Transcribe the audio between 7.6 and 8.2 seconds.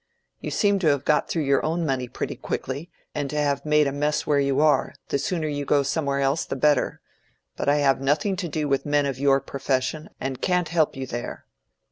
I have